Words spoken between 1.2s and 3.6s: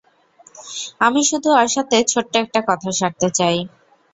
শুধু ওর সাথে ছোট্ট একটা কথা সারতে চাই।